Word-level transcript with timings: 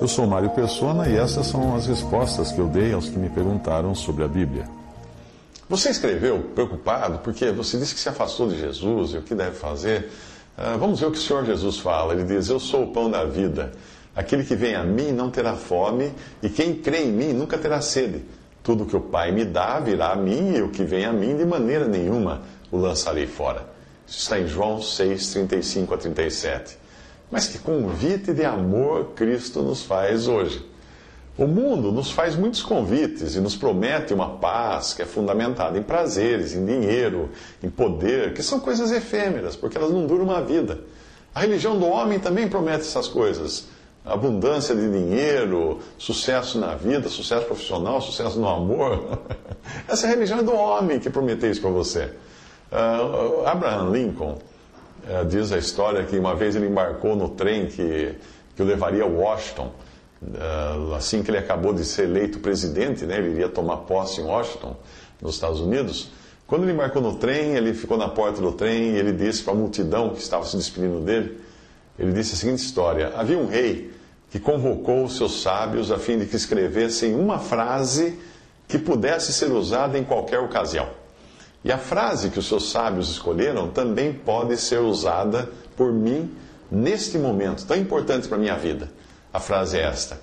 Eu 0.00 0.06
sou 0.06 0.28
Mário 0.28 0.50
Persona 0.50 1.08
e 1.08 1.16
essas 1.16 1.48
são 1.48 1.74
as 1.74 1.88
respostas 1.88 2.52
que 2.52 2.60
eu 2.60 2.68
dei 2.68 2.92
aos 2.92 3.08
que 3.08 3.18
me 3.18 3.28
perguntaram 3.28 3.96
sobre 3.96 4.22
a 4.22 4.28
Bíblia. 4.28 4.64
Você 5.68 5.90
escreveu 5.90 6.40
preocupado 6.54 7.18
porque 7.18 7.50
você 7.50 7.76
disse 7.78 7.96
que 7.96 8.00
se 8.00 8.08
afastou 8.08 8.48
de 8.48 8.56
Jesus 8.56 9.14
e 9.14 9.18
o 9.18 9.22
que 9.22 9.34
deve 9.34 9.56
fazer. 9.56 10.08
Uh, 10.56 10.78
vamos 10.78 11.00
ver 11.00 11.06
o 11.06 11.10
que 11.10 11.18
o 11.18 11.20
Senhor 11.20 11.44
Jesus 11.44 11.78
fala. 11.78 12.14
Ele 12.14 12.22
diz: 12.22 12.48
Eu 12.48 12.60
sou 12.60 12.84
o 12.84 12.92
pão 12.92 13.10
da 13.10 13.24
vida. 13.24 13.72
Aquele 14.14 14.44
que 14.44 14.54
vem 14.54 14.76
a 14.76 14.84
mim 14.84 15.10
não 15.10 15.30
terá 15.30 15.54
fome, 15.54 16.12
e 16.40 16.48
quem 16.48 16.76
crê 16.76 17.02
em 17.02 17.12
mim 17.12 17.32
nunca 17.32 17.58
terá 17.58 17.80
sede. 17.80 18.24
Tudo 18.62 18.86
que 18.86 18.96
o 18.96 19.00
Pai 19.00 19.32
me 19.32 19.44
dá 19.44 19.80
virá 19.80 20.12
a 20.12 20.16
mim, 20.16 20.54
e 20.54 20.62
o 20.62 20.70
que 20.70 20.84
vem 20.84 21.06
a 21.06 21.12
mim 21.12 21.36
de 21.36 21.44
maneira 21.44 21.88
nenhuma 21.88 22.42
o 22.70 22.76
lançarei 22.76 23.26
fora. 23.26 23.66
Isso 24.06 24.18
está 24.18 24.38
em 24.38 24.46
João 24.46 24.80
6, 24.80 25.32
35 25.32 25.94
a 25.94 25.98
37. 25.98 26.78
Mas 27.30 27.46
que 27.46 27.58
convite 27.58 28.32
de 28.32 28.44
amor 28.44 29.10
Cristo 29.14 29.62
nos 29.62 29.82
faz 29.82 30.26
hoje. 30.26 30.64
O 31.36 31.46
mundo 31.46 31.92
nos 31.92 32.10
faz 32.10 32.34
muitos 32.34 32.62
convites 32.62 33.36
e 33.36 33.40
nos 33.40 33.54
promete 33.54 34.12
uma 34.12 34.30
paz 34.38 34.92
que 34.92 35.02
é 35.02 35.06
fundamentada 35.06 35.78
em 35.78 35.82
prazeres, 35.82 36.52
em 36.52 36.66
dinheiro, 36.66 37.30
em 37.62 37.70
poder, 37.70 38.34
que 38.34 38.42
são 38.42 38.58
coisas 38.58 38.90
efêmeras, 38.90 39.54
porque 39.54 39.78
elas 39.78 39.92
não 39.92 40.04
duram 40.04 40.24
uma 40.24 40.42
vida. 40.42 40.80
A 41.32 41.40
religião 41.40 41.78
do 41.78 41.86
homem 41.86 42.18
também 42.18 42.48
promete 42.48 42.80
essas 42.80 43.06
coisas. 43.06 43.68
Abundância 44.04 44.74
de 44.74 44.90
dinheiro, 44.90 45.78
sucesso 45.96 46.58
na 46.58 46.74
vida, 46.74 47.08
sucesso 47.08 47.46
profissional, 47.46 48.00
sucesso 48.00 48.40
no 48.40 48.48
amor. 48.48 49.20
Essa 49.86 50.06
é 50.06 50.10
a 50.10 50.14
religião 50.14 50.42
do 50.42 50.52
homem 50.52 50.98
que 50.98 51.08
prometeu 51.08 51.48
isso 51.50 51.60
para 51.60 51.70
você. 51.70 52.10
Uh, 52.72 53.46
Abraham 53.46 53.90
Lincoln 53.90 54.38
diz 55.28 55.52
a 55.52 55.58
história 55.58 56.04
que 56.04 56.18
uma 56.18 56.34
vez 56.34 56.56
ele 56.56 56.66
embarcou 56.66 57.16
no 57.16 57.30
trem 57.30 57.66
que, 57.66 58.14
que 58.54 58.62
o 58.62 58.64
levaria 58.64 59.04
a 59.04 59.06
Washington 59.06 59.72
ah, 60.36 60.96
assim 60.96 61.22
que 61.22 61.30
ele 61.30 61.38
acabou 61.38 61.72
de 61.72 61.84
ser 61.84 62.04
eleito 62.04 62.40
presidente, 62.40 63.04
né, 63.06 63.18
ele 63.18 63.30
iria 63.30 63.48
tomar 63.48 63.78
posse 63.78 64.20
em 64.20 64.24
Washington, 64.24 64.76
nos 65.20 65.34
Estados 65.34 65.60
Unidos. 65.60 66.10
Quando 66.46 66.64
ele 66.64 66.72
embarcou 66.72 67.00
no 67.00 67.16
trem, 67.16 67.54
ele 67.54 67.74
ficou 67.74 67.96
na 67.96 68.08
porta 68.08 68.40
do 68.40 68.52
trem 68.52 68.94
e 68.94 68.96
ele 68.96 69.12
disse 69.12 69.42
para 69.42 69.52
a 69.52 69.56
multidão 69.56 70.10
que 70.10 70.20
estava 70.20 70.44
se 70.44 70.56
despedindo 70.56 71.00
dele, 71.00 71.38
ele 71.98 72.12
disse 72.12 72.34
a 72.34 72.36
seguinte 72.36 72.60
história: 72.60 73.12
havia 73.16 73.38
um 73.38 73.46
rei 73.46 73.92
que 74.30 74.38
convocou 74.38 75.04
os 75.04 75.16
seus 75.16 75.42
sábios 75.42 75.90
a 75.90 75.98
fim 75.98 76.18
de 76.18 76.26
que 76.26 76.36
escrevessem 76.36 77.14
uma 77.14 77.38
frase 77.38 78.18
que 78.66 78.78
pudesse 78.78 79.32
ser 79.32 79.50
usada 79.50 79.98
em 79.98 80.04
qualquer 80.04 80.38
ocasião. 80.40 80.88
E 81.64 81.72
a 81.72 81.78
frase 81.78 82.30
que 82.30 82.38
os 82.38 82.46
seus 82.46 82.70
sábios 82.70 83.10
escolheram 83.10 83.68
também 83.68 84.12
pode 84.12 84.56
ser 84.56 84.78
usada 84.78 85.50
por 85.76 85.92
mim 85.92 86.30
neste 86.70 87.18
momento 87.18 87.66
tão 87.66 87.76
importante 87.76 88.28
para 88.28 88.36
a 88.36 88.40
minha 88.40 88.56
vida. 88.56 88.90
A 89.32 89.40
frase 89.40 89.78
é 89.78 89.82
esta: 89.82 90.20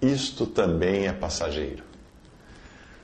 Isto 0.00 0.46
também 0.46 1.06
é 1.06 1.12
passageiro. 1.12 1.84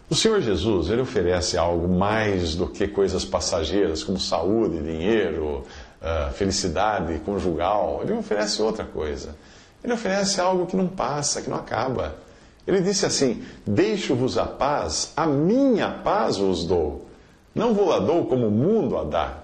O 0.08 0.14
Senhor 0.14 0.40
Jesus, 0.42 0.90
ele 0.90 1.00
oferece 1.00 1.56
algo 1.56 1.88
mais 1.88 2.54
do 2.54 2.66
que 2.66 2.86
coisas 2.86 3.24
passageiras, 3.24 4.04
como 4.04 4.20
saúde, 4.20 4.82
dinheiro, 4.82 5.64
ah, 6.02 6.30
felicidade 6.34 7.18
conjugal. 7.20 8.00
Ele 8.02 8.12
oferece 8.12 8.60
outra 8.60 8.84
coisa. 8.84 9.34
Ele 9.82 9.92
oferece 9.92 10.40
algo 10.40 10.66
que 10.66 10.76
não 10.76 10.86
passa, 10.86 11.40
que 11.40 11.48
não 11.48 11.56
acaba. 11.56 12.14
Ele 12.66 12.80
disse 12.80 13.06
assim: 13.06 13.42
Deixo-vos 13.66 14.36
a 14.36 14.44
paz, 14.44 15.12
a 15.16 15.26
minha 15.26 15.88
paz 15.90 16.36
vos 16.36 16.64
dou. 16.64 17.08
Não 17.54 17.74
vou 17.74 17.88
lá 17.88 17.98
dou 17.98 18.24
como 18.26 18.46
o 18.46 18.50
mundo 18.50 18.96
a 18.96 19.04
dá. 19.04 19.38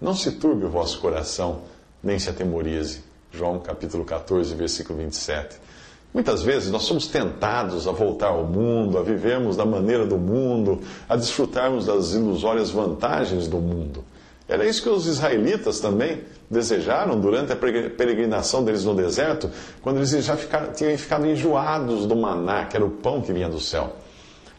Não 0.00 0.14
se 0.14 0.32
turbe 0.32 0.66
o 0.66 0.70
vosso 0.70 1.00
coração, 1.00 1.62
nem 2.02 2.18
se 2.18 2.28
atemorize. 2.28 3.02
João 3.32 3.58
capítulo 3.58 4.04
14, 4.04 4.54
versículo 4.54 4.98
27. 4.98 5.56
Muitas 6.12 6.42
vezes 6.42 6.70
nós 6.70 6.82
somos 6.82 7.06
tentados 7.06 7.88
a 7.88 7.92
voltar 7.92 8.28
ao 8.28 8.44
mundo, 8.44 8.98
a 8.98 9.02
vivermos 9.02 9.56
da 9.56 9.64
maneira 9.64 10.06
do 10.06 10.18
mundo, 10.18 10.80
a 11.08 11.16
desfrutarmos 11.16 11.86
das 11.86 12.12
ilusórias 12.12 12.70
vantagens 12.70 13.48
do 13.48 13.58
mundo. 13.58 14.04
Era 14.48 14.66
isso 14.66 14.82
que 14.82 14.88
os 14.88 15.06
israelitas 15.06 15.80
também 15.80 16.22
desejaram 16.50 17.18
durante 17.18 17.52
a 17.52 17.56
peregrinação 17.56 18.64
deles 18.64 18.84
no 18.84 18.94
deserto, 18.94 19.50
quando 19.82 19.96
eles 19.96 20.10
já 20.24 20.36
ficaram, 20.36 20.72
tinham 20.72 20.96
ficado 20.96 21.26
enjoados 21.26 22.06
do 22.06 22.14
maná, 22.14 22.66
que 22.66 22.76
era 22.76 22.84
o 22.84 22.90
pão 22.90 23.20
que 23.20 23.32
vinha 23.32 23.48
do 23.48 23.60
céu. 23.60 23.96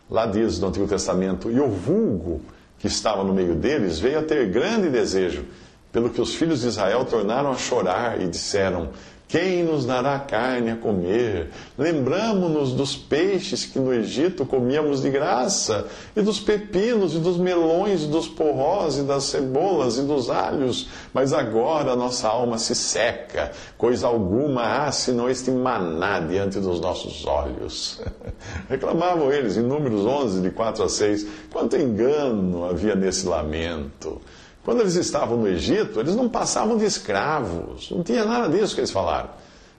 Lá 0.10 0.26
diz 0.26 0.60
no 0.60 0.68
Antigo 0.68 0.88
Testamento: 0.88 1.50
E 1.50 1.60
o 1.60 1.70
vulgo 1.70 2.42
que 2.80 2.88
estava 2.88 3.24
no 3.24 3.34
meio 3.34 3.56
deles 3.56 4.00
veio 4.00 4.20
a 4.20 4.24
ter 4.24 4.48
grande 4.48 4.90
desejo 4.90 5.46
pelo 5.92 6.10
que 6.10 6.22
os 6.22 6.36
filhos 6.36 6.62
de 6.62 6.68
Israel 6.68 7.06
tornaram 7.06 7.52
a 7.52 7.56
chorar 7.56 8.22
e 8.22 8.28
disseram: 8.28 8.92
quem 9.28 9.62
nos 9.62 9.86
dará 9.86 10.18
carne 10.20 10.72
a 10.72 10.78
comer? 10.78 11.50
Lembramos-nos 11.78 12.72
dos 12.72 12.96
peixes 12.96 13.66
que 13.66 13.78
no 13.78 13.94
Egito 13.94 14.46
comíamos 14.46 15.02
de 15.02 15.10
graça, 15.10 15.86
e 16.16 16.22
dos 16.22 16.40
pepinos, 16.40 17.14
e 17.14 17.20
dos 17.20 17.38
melões, 17.38 18.04
e 18.04 18.08
dos 18.08 18.28
porrós, 18.28 18.98
e 18.98 19.04
das 19.04 19.26
cebolas, 19.26 19.98
e 19.98 20.04
dos 20.04 20.30
alhos. 20.30 20.88
Mas 21.14 21.34
agora 21.34 21.94
nossa 21.96 22.30
alma 22.30 22.58
se 22.58 22.74
seca, 22.74 23.52
coisa 23.78 24.08
alguma 24.08 24.86
há 24.86 24.92
senão 24.94 25.30
este 25.30 25.52
maná 25.52 26.22
diante 26.22 26.60
dos 26.60 26.80
nossos 26.80 27.26
olhos. 27.26 28.02
Reclamavam 28.70 29.32
eles 29.32 29.58
em 29.58 29.62
Números 29.62 30.06
11, 30.06 30.42
de 30.42 30.52
4 30.52 30.84
a 30.84 30.90
6. 30.90 31.28
Quanto 31.52 31.76
engano 31.76 32.64
havia 32.64 32.96
nesse 32.96 33.28
lamento! 33.28 34.22
Quando 34.68 34.82
eles 34.82 34.96
estavam 34.96 35.38
no 35.38 35.48
Egito, 35.48 35.98
eles 35.98 36.14
não 36.14 36.28
passavam 36.28 36.78
de 36.78 36.84
escravos, 36.84 37.90
não 37.90 38.04
tinha 38.04 38.26
nada 38.26 38.50
disso 38.50 38.76
que 38.76 38.82
eles 38.82 38.92
falaram. 38.92 39.30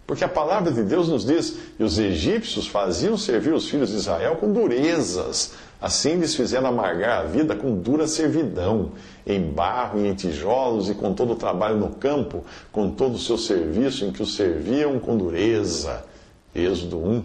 Porque 0.06 0.24
a 0.24 0.28
palavra 0.28 0.72
de 0.72 0.82
Deus 0.82 1.10
nos 1.10 1.26
diz: 1.26 1.58
e 1.78 1.84
os 1.84 1.98
egípcios 1.98 2.66
faziam 2.66 3.18
servir 3.18 3.52
os 3.52 3.68
filhos 3.68 3.90
de 3.90 3.96
Israel 3.96 4.36
com 4.36 4.50
durezas. 4.50 5.52
Assim 5.78 6.14
lhes 6.14 6.34
fizeram 6.34 6.68
amargar 6.68 7.20
a 7.20 7.24
vida 7.24 7.54
com 7.54 7.76
dura 7.76 8.06
servidão, 8.06 8.92
em 9.26 9.50
barro 9.50 10.00
e 10.00 10.08
em 10.08 10.14
tijolos, 10.14 10.88
e 10.88 10.94
com 10.94 11.12
todo 11.12 11.34
o 11.34 11.36
trabalho 11.36 11.76
no 11.76 11.90
campo, 11.90 12.42
com 12.72 12.88
todo 12.88 13.16
o 13.16 13.18
seu 13.18 13.36
serviço, 13.36 14.06
em 14.06 14.10
que 14.10 14.22
os 14.22 14.36
serviam 14.36 14.98
com 14.98 15.18
dureza. 15.18 16.02
Êxodo 16.54 16.96
1, 16.96 17.24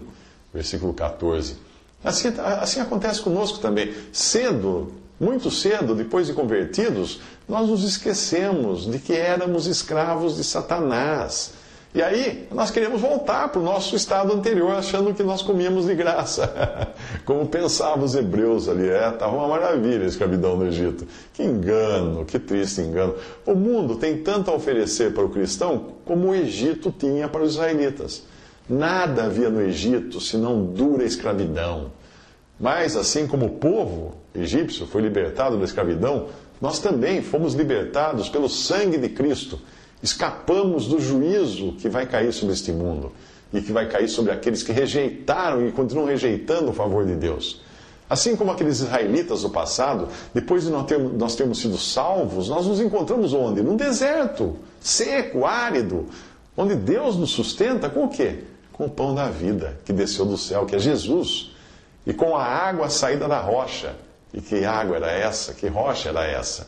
versículo 0.52 0.92
14. 0.92 1.56
Assim, 2.04 2.28
assim 2.60 2.80
acontece 2.80 3.22
conosco 3.22 3.58
também. 3.58 3.94
Cedo, 4.12 4.92
muito 5.18 5.50
cedo, 5.50 5.94
depois 5.94 6.26
de 6.26 6.32
convertidos, 6.32 7.20
nós 7.48 7.68
nos 7.68 7.84
esquecemos 7.84 8.90
de 8.90 8.98
que 8.98 9.12
éramos 9.12 9.66
escravos 9.66 10.36
de 10.36 10.44
Satanás. 10.44 11.52
E 11.94 12.02
aí, 12.02 12.48
nós 12.50 12.72
queremos 12.72 13.00
voltar 13.00 13.48
para 13.50 13.60
o 13.60 13.64
nosso 13.64 13.94
estado 13.94 14.32
anterior, 14.32 14.72
achando 14.72 15.14
que 15.14 15.22
nós 15.22 15.42
comíamos 15.42 15.86
de 15.86 15.94
graça. 15.94 16.52
Como 17.24 17.46
pensavam 17.46 18.04
os 18.04 18.16
hebreus 18.16 18.68
ali, 18.68 18.88
é, 18.88 19.08
uma 19.24 19.46
maravilha 19.46 20.04
a 20.04 20.08
escravidão 20.08 20.56
no 20.56 20.66
Egito. 20.66 21.06
Que 21.32 21.44
engano, 21.44 22.24
que 22.24 22.36
triste 22.36 22.80
engano. 22.80 23.14
O 23.46 23.54
mundo 23.54 23.94
tem 23.94 24.18
tanto 24.18 24.50
a 24.50 24.54
oferecer 24.54 25.14
para 25.14 25.24
o 25.24 25.28
cristão 25.28 25.94
como 26.04 26.30
o 26.30 26.34
Egito 26.34 26.90
tinha 26.90 27.28
para 27.28 27.44
os 27.44 27.52
israelitas. 27.52 28.24
Nada 28.68 29.26
havia 29.26 29.48
no 29.48 29.60
Egito 29.60 30.20
senão 30.20 30.64
dura 30.64 31.04
escravidão. 31.04 31.92
Mas, 32.58 32.96
assim 32.96 33.28
como 33.28 33.46
o 33.46 33.50
povo 33.50 34.23
egípcio 34.34 34.86
foi 34.86 35.02
libertado 35.02 35.56
da 35.56 35.64
escravidão, 35.64 36.28
nós 36.60 36.78
também 36.78 37.22
fomos 37.22 37.54
libertados 37.54 38.28
pelo 38.28 38.48
sangue 38.48 38.98
de 38.98 39.08
Cristo. 39.08 39.60
Escapamos 40.02 40.86
do 40.86 41.00
juízo 41.00 41.72
que 41.72 41.88
vai 41.88 42.06
cair 42.06 42.32
sobre 42.32 42.54
este 42.54 42.72
mundo 42.72 43.12
e 43.52 43.60
que 43.60 43.72
vai 43.72 43.88
cair 43.88 44.08
sobre 44.08 44.32
aqueles 44.32 44.62
que 44.62 44.72
rejeitaram 44.72 45.66
e 45.66 45.72
continuam 45.72 46.06
rejeitando 46.06 46.70
o 46.70 46.74
favor 46.74 47.06
de 47.06 47.14
Deus. 47.14 47.62
Assim 48.08 48.36
como 48.36 48.50
aqueles 48.50 48.80
israelitas 48.80 49.42
do 49.42 49.50
passado, 49.50 50.08
depois 50.34 50.64
de 50.64 50.70
nós 50.70 50.86
termos, 50.86 51.12
nós 51.14 51.34
termos 51.34 51.58
sido 51.58 51.78
salvos, 51.78 52.48
nós 52.48 52.66
nos 52.66 52.80
encontramos 52.80 53.32
onde? 53.32 53.62
Num 53.62 53.76
deserto, 53.76 54.56
seco, 54.78 55.46
árido, 55.46 56.06
onde 56.56 56.74
Deus 56.74 57.16
nos 57.16 57.30
sustenta 57.30 57.88
com 57.88 58.04
o 58.04 58.08
quê? 58.08 58.40
Com 58.72 58.86
o 58.86 58.90
pão 58.90 59.14
da 59.14 59.28
vida 59.28 59.78
que 59.84 59.92
desceu 59.92 60.26
do 60.26 60.36
céu, 60.36 60.66
que 60.66 60.76
é 60.76 60.78
Jesus 60.78 61.50
e 62.06 62.12
com 62.12 62.36
a 62.36 62.44
água 62.44 62.90
saída 62.90 63.26
da 63.26 63.40
rocha. 63.40 63.96
E 64.34 64.40
que 64.40 64.64
água 64.64 64.96
era 64.96 65.12
essa? 65.12 65.54
Que 65.54 65.68
rocha 65.68 66.08
era 66.08 66.26
essa? 66.26 66.66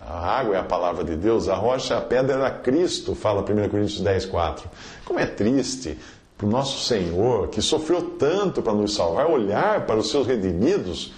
A 0.00 0.38
água 0.40 0.56
é 0.56 0.58
a 0.58 0.64
palavra 0.64 1.04
de 1.04 1.14
Deus, 1.14 1.48
a 1.48 1.54
rocha, 1.54 1.96
a 1.96 2.00
pedra 2.00 2.34
era 2.34 2.50
Cristo, 2.50 3.14
fala 3.14 3.42
1 3.42 3.44
Coríntios 3.68 4.00
10, 4.00 4.26
4. 4.26 4.68
Como 5.04 5.20
é 5.20 5.26
triste 5.26 5.96
para 6.36 6.46
o 6.46 6.50
nosso 6.50 6.84
Senhor, 6.84 7.48
que 7.48 7.62
sofreu 7.62 8.02
tanto 8.18 8.60
para 8.60 8.72
nos 8.72 8.94
salvar, 8.94 9.26
olhar 9.26 9.86
para 9.86 9.96
os 9.96 10.10
seus 10.10 10.26
redimidos 10.26 11.12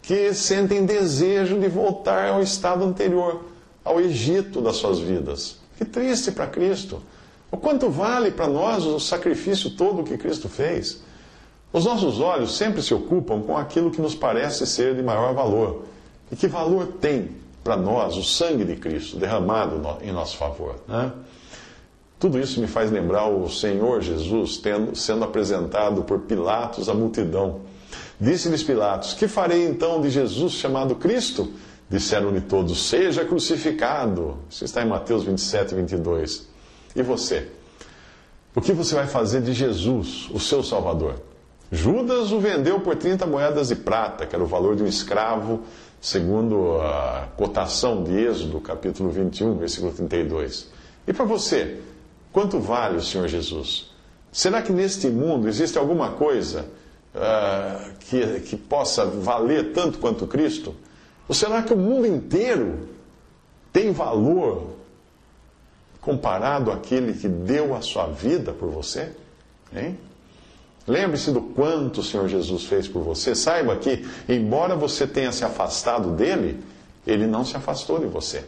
que 0.00 0.32
sentem 0.34 0.86
desejo 0.86 1.58
de 1.58 1.68
voltar 1.68 2.28
ao 2.28 2.40
estado 2.40 2.84
anterior, 2.84 3.44
ao 3.84 4.00
Egito 4.00 4.60
das 4.60 4.76
suas 4.76 5.00
vidas. 5.00 5.56
Que 5.76 5.84
triste 5.84 6.30
para 6.30 6.46
Cristo. 6.46 7.02
O 7.50 7.56
quanto 7.56 7.90
vale 7.90 8.30
para 8.30 8.46
nós 8.46 8.84
o 8.84 9.00
sacrifício 9.00 9.70
todo 9.70 10.04
que 10.04 10.16
Cristo 10.16 10.48
fez? 10.48 11.02
Os 11.74 11.84
nossos 11.84 12.20
olhos 12.20 12.56
sempre 12.56 12.80
se 12.80 12.94
ocupam 12.94 13.42
com 13.42 13.56
aquilo 13.56 13.90
que 13.90 14.00
nos 14.00 14.14
parece 14.14 14.64
ser 14.64 14.94
de 14.94 15.02
maior 15.02 15.34
valor. 15.34 15.82
E 16.30 16.36
que 16.36 16.46
valor 16.46 16.86
tem 17.00 17.30
para 17.64 17.76
nós 17.76 18.16
o 18.16 18.22
sangue 18.22 18.64
de 18.64 18.76
Cristo 18.76 19.16
derramado 19.16 19.82
em 20.00 20.12
nosso 20.12 20.36
favor? 20.36 20.76
Né? 20.86 21.10
Tudo 22.16 22.38
isso 22.38 22.60
me 22.60 22.68
faz 22.68 22.92
lembrar 22.92 23.26
o 23.26 23.50
Senhor 23.50 24.00
Jesus 24.02 24.56
tendo, 24.58 24.94
sendo 24.94 25.24
apresentado 25.24 26.04
por 26.04 26.20
Pilatos 26.20 26.88
à 26.88 26.94
multidão. 26.94 27.62
Disse-lhes 28.20 28.62
Pilatos: 28.62 29.14
Que 29.14 29.26
farei 29.26 29.66
então 29.66 30.00
de 30.00 30.10
Jesus 30.10 30.52
chamado 30.52 30.94
Cristo? 30.94 31.54
Disseram-lhe 31.90 32.40
todos: 32.40 32.88
Seja 32.88 33.24
crucificado. 33.24 34.38
Isso 34.48 34.64
está 34.64 34.80
em 34.80 34.88
Mateus 34.88 35.24
27, 35.24 35.74
22. 35.74 36.46
E 36.94 37.02
você? 37.02 37.48
O 38.54 38.60
que 38.60 38.72
você 38.72 38.94
vai 38.94 39.08
fazer 39.08 39.42
de 39.42 39.52
Jesus, 39.52 40.30
o 40.32 40.38
seu 40.38 40.62
Salvador? 40.62 41.33
Judas 41.74 42.30
o 42.30 42.38
vendeu 42.38 42.78
por 42.78 42.94
30 42.94 43.26
moedas 43.26 43.68
de 43.68 43.74
prata, 43.74 44.24
que 44.26 44.34
era 44.34 44.44
o 44.44 44.46
valor 44.46 44.76
de 44.76 44.84
um 44.84 44.86
escravo, 44.86 45.62
segundo 46.00 46.80
a 46.80 47.26
cotação 47.36 48.04
de 48.04 48.12
Êxodo, 48.12 48.60
capítulo 48.60 49.10
21, 49.10 49.56
versículo 49.56 49.92
32. 49.92 50.70
E 51.04 51.12
para 51.12 51.24
você, 51.24 51.80
quanto 52.32 52.60
vale 52.60 52.98
o 52.98 53.02
Senhor 53.02 53.26
Jesus? 53.26 53.90
Será 54.30 54.62
que 54.62 54.72
neste 54.72 55.08
mundo 55.08 55.48
existe 55.48 55.76
alguma 55.76 56.12
coisa 56.12 56.66
uh, 57.12 57.92
que, 57.98 58.40
que 58.40 58.56
possa 58.56 59.04
valer 59.04 59.72
tanto 59.72 59.98
quanto 59.98 60.28
Cristo? 60.28 60.76
Ou 61.28 61.34
será 61.34 61.60
que 61.64 61.72
o 61.72 61.76
mundo 61.76 62.06
inteiro 62.06 62.88
tem 63.72 63.90
valor 63.90 64.76
comparado 66.00 66.70
àquele 66.70 67.14
que 67.14 67.26
deu 67.26 67.74
a 67.74 67.80
sua 67.80 68.06
vida 68.06 68.52
por 68.52 68.68
você? 68.68 69.10
Hein? 69.74 69.98
Lembre-se 70.86 71.30
do 71.30 71.40
quanto 71.40 72.00
o 72.00 72.04
Senhor 72.04 72.28
Jesus 72.28 72.64
fez 72.64 72.86
por 72.86 73.02
você. 73.02 73.34
Saiba 73.34 73.76
que, 73.76 74.06
embora 74.28 74.76
você 74.76 75.06
tenha 75.06 75.32
se 75.32 75.44
afastado 75.44 76.10
dele, 76.10 76.62
ele 77.06 77.26
não 77.26 77.44
se 77.44 77.56
afastou 77.56 77.98
de 77.98 78.06
você. 78.06 78.44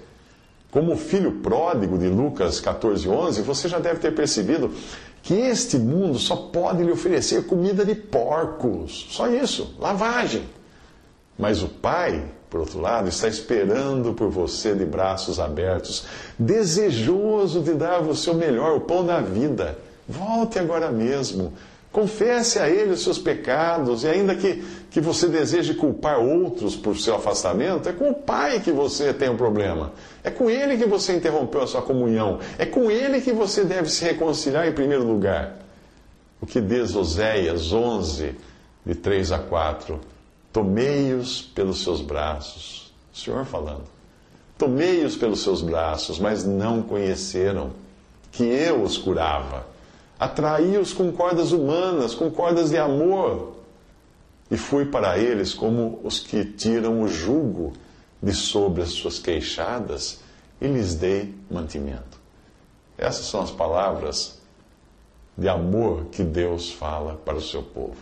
Como 0.71 0.93
o 0.93 0.97
filho 0.97 1.33
pródigo 1.41 1.97
de 1.97 2.09
Lucas 2.09 2.61
14, 2.61 3.09
11, 3.09 3.43
você 3.43 3.69
já 3.69 3.79
deve 3.79 4.01
ter 4.01 4.15
percebido 4.15 4.71
que 5.23 5.35
este 5.35 5.79
mundo 5.79 6.19
só 6.19 6.37
pode 6.37 6.83
lhe 6.83 6.93
oferecer 6.93 7.47
comida 7.47 7.85
de 7.85 7.95
porcos. 7.95 9.07
Só 9.11 9.27
isso, 9.29 9.75
lavagem. 9.79 10.45
Mas 11.39 11.63
o 11.63 11.69
Pai, 11.69 12.25
por 12.51 12.61
outro 12.61 12.81
lado, 12.81 13.09
está 13.09 13.27
esperando 13.27 14.13
por 14.13 14.29
você 14.29 14.75
de 14.75 14.85
braços 14.85 15.41
abertos, 15.41 16.05
desejoso 16.39 17.61
de 17.61 17.73
dar 17.75 18.01
você 18.01 18.31
o 18.31 18.35
melhor, 18.35 18.77
o 18.77 18.81
pão 18.81 19.05
da 19.05 19.21
vida. 19.21 19.79
Volte 20.07 20.59
agora 20.59 20.91
mesmo. 20.93 21.53
Confesse 21.93 22.59
a 22.59 22.69
Ele 22.69 22.93
os 22.93 23.03
seus 23.03 23.19
pecados, 23.19 24.05
e 24.05 24.09
ainda 24.09 24.35
que, 24.35 24.63
que 24.91 25.01
você 25.01 25.29
deseje 25.29 25.75
culpar 25.75 26.19
outros 26.19 26.77
por 26.77 26.97
seu 26.99 27.15
afastamento, 27.15 27.89
é 27.89 27.93
com 27.93 28.11
o 28.11 28.15
Pai 28.15 28.61
que 28.61 28.71
você 28.71 29.15
tem 29.15 29.31
um 29.31 29.37
problema. 29.37 29.93
É 30.23 30.31
com 30.31 30.51
Ele 30.51 30.77
que 30.77 30.85
você 30.85 31.17
interrompeu 31.17 31.63
a 31.63 31.67
sua 31.67 31.83
comunhão. 31.83 32.39
É 32.59 32.67
com 32.67 32.91
Ele 32.91 33.21
que 33.21 33.33
você 33.33 33.65
deve 33.65 33.89
se 33.89 34.05
reconciliar 34.05 34.69
em 34.69 34.73
primeiro 34.73 35.05
lugar. 35.05 35.57
O 36.41 36.47
que 36.47 36.61
diz 36.61 36.95
Oséias 36.95 37.73
11, 37.73 38.35
de 38.85 38.95
3 38.95 39.33
a 39.33 39.39
4. 39.39 39.99
Tomei-os 40.53 41.41
pelos 41.41 41.83
seus 41.83 42.01
braços. 42.01 42.93
O 43.13 43.17
Senhor 43.17 43.45
falando. 43.47 43.85
Tomei-os 44.59 45.17
pelos 45.17 45.43
seus 45.43 45.63
braços, 45.63 46.19
mas 46.19 46.45
não 46.45 46.83
conheceram 46.83 47.73
que 48.33 48.45
eu 48.45 48.83
os 48.83 48.99
curava 48.99 49.67
Atraí-os 50.19 50.93
com 50.93 51.13
cordas 51.13 51.53
humanas, 51.53 52.15
com 52.15 52.31
cordas 52.31 52.71
de 52.71 52.79
amor. 52.79 53.57
E 54.51 54.57
fui 54.57 54.87
para 54.87 55.19
eles 55.19 55.53
como 55.53 56.01
os 56.03 56.21
que 56.21 56.45
tiram 56.45 57.03
o 57.03 57.09
jugo 57.09 57.73
de 58.23 58.33
sobre 58.33 58.83
as 58.83 58.91
suas 58.91 59.19
queixadas 59.19 60.21
e 60.61 60.67
lhes 60.67 60.95
dei 60.95 61.35
mantimento. 61.51 62.19
Essas 62.97 63.27
são 63.27 63.43
as 63.43 63.51
palavras 63.51 64.41
de 65.37 65.49
amor 65.49 66.07
que 66.07 66.23
Deus 66.23 66.71
fala 66.71 67.15
para 67.25 67.37
o 67.37 67.43
seu 67.43 67.63
povo. 67.63 67.97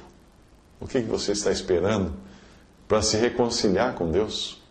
O 0.80 0.86
que 0.86 1.00
você 1.00 1.32
está 1.32 1.50
esperando 1.50 2.12
para 2.86 3.02
se 3.02 3.16
reconciliar 3.16 3.94
com 3.94 4.10
Deus? 4.10 4.62